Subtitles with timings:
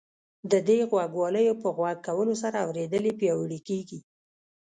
[0.51, 3.99] د دې غوږوالیو په غوږ کولو سره اورېدل یې پیاوړي کیږي.